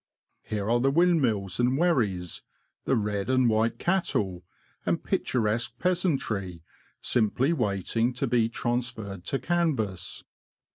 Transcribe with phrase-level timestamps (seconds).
[0.41, 2.41] Here are the windmills and wherries,
[2.85, 4.43] the red and white cattle,
[4.83, 6.63] and picturesque peasantry,
[7.01, 10.23] simply waiting to be transferred to canvas.